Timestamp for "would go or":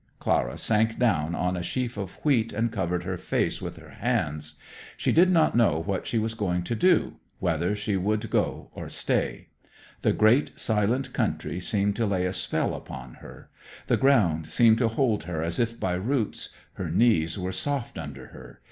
7.97-8.89